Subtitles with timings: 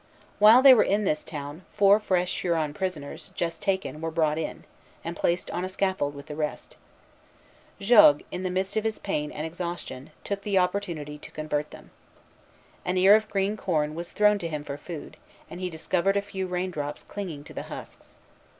[0.39, 4.63] While they were in this town, four fresh Huron prisoners, just taken, were brought in,
[5.03, 6.75] and placed on the scaffold with the rest.
[7.79, 11.91] Jogues, in the midst of his pain and exhaustion, took the opportunity to convert them.
[12.83, 15.17] An ear of green corn was thrown to him for food,
[15.51, 18.15] and he discovered a few rain drops clinging to the husks.